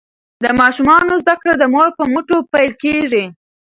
د 0.43 0.45
ماشومانو 0.61 1.13
زده 1.23 1.35
کړې 1.41 1.53
د 1.57 1.63
مور 1.73 1.87
په 1.97 2.03
مټو 2.13 2.37
پیل 2.51 2.71
کیږي. 2.83 3.25